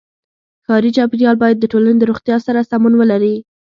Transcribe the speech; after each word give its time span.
ښاري 0.65 0.89
چاپېریال 0.97 1.35
باید 1.43 1.57
د 1.59 1.65
ټولنې 1.73 1.97
د 1.99 2.03
روغتیا 2.11 2.37
سره 2.45 2.67
سمون 2.69 2.93
ولري. 2.97 3.35